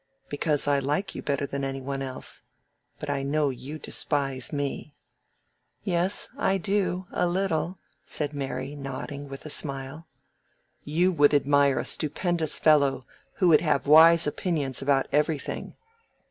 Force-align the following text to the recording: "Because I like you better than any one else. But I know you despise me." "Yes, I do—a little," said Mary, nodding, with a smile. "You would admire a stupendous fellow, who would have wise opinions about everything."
"Because 0.29 0.67
I 0.67 0.79
like 0.79 1.13
you 1.13 1.21
better 1.21 1.45
than 1.45 1.63
any 1.63 1.79
one 1.79 2.01
else. 2.01 2.41
But 2.97 3.07
I 3.07 3.21
know 3.21 3.51
you 3.51 3.77
despise 3.77 4.51
me." 4.51 4.95
"Yes, 5.83 6.27
I 6.39 6.57
do—a 6.57 7.27
little," 7.27 7.77
said 8.03 8.33
Mary, 8.33 8.73
nodding, 8.73 9.29
with 9.29 9.45
a 9.45 9.51
smile. 9.51 10.07
"You 10.83 11.11
would 11.11 11.35
admire 11.35 11.77
a 11.77 11.85
stupendous 11.85 12.57
fellow, 12.57 13.05
who 13.33 13.47
would 13.49 13.61
have 13.61 13.85
wise 13.85 14.25
opinions 14.25 14.81
about 14.81 15.05
everything." 15.11 15.75